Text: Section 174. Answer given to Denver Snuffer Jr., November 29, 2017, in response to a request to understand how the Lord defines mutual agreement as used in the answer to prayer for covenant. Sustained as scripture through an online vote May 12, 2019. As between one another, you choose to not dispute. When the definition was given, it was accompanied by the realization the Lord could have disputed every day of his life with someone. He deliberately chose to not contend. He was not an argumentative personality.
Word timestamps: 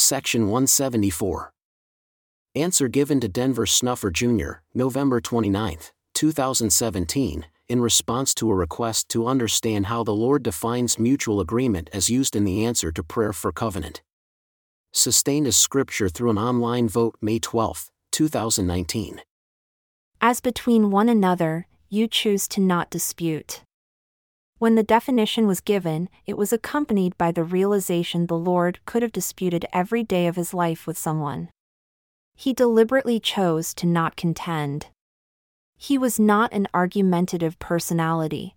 Section 0.00 0.46
174. 0.46 1.52
Answer 2.54 2.88
given 2.88 3.20
to 3.20 3.28
Denver 3.28 3.66
Snuffer 3.66 4.10
Jr., 4.10 4.62
November 4.72 5.20
29, 5.20 5.76
2017, 6.14 7.46
in 7.68 7.80
response 7.82 8.32
to 8.34 8.50
a 8.50 8.54
request 8.54 9.10
to 9.10 9.26
understand 9.26 9.86
how 9.86 10.02
the 10.02 10.14
Lord 10.14 10.42
defines 10.42 10.98
mutual 10.98 11.38
agreement 11.38 11.90
as 11.92 12.08
used 12.08 12.34
in 12.34 12.44
the 12.44 12.64
answer 12.64 12.90
to 12.90 13.02
prayer 13.02 13.34
for 13.34 13.52
covenant. 13.52 14.00
Sustained 14.90 15.46
as 15.46 15.58
scripture 15.58 16.08
through 16.08 16.30
an 16.30 16.38
online 16.38 16.88
vote 16.88 17.16
May 17.20 17.38
12, 17.38 17.90
2019. 18.10 19.20
As 20.22 20.40
between 20.40 20.90
one 20.90 21.10
another, 21.10 21.66
you 21.90 22.08
choose 22.08 22.48
to 22.48 22.62
not 22.62 22.88
dispute. 22.88 23.60
When 24.60 24.74
the 24.74 24.82
definition 24.82 25.46
was 25.46 25.62
given, 25.62 26.10
it 26.26 26.36
was 26.36 26.52
accompanied 26.52 27.16
by 27.16 27.32
the 27.32 27.42
realization 27.42 28.26
the 28.26 28.36
Lord 28.36 28.78
could 28.84 29.00
have 29.00 29.10
disputed 29.10 29.64
every 29.72 30.02
day 30.02 30.26
of 30.26 30.36
his 30.36 30.52
life 30.52 30.86
with 30.86 30.98
someone. 30.98 31.48
He 32.36 32.52
deliberately 32.52 33.18
chose 33.20 33.72
to 33.72 33.86
not 33.86 34.16
contend. 34.16 34.88
He 35.78 35.96
was 35.96 36.20
not 36.20 36.52
an 36.52 36.68
argumentative 36.74 37.58
personality. 37.58 38.54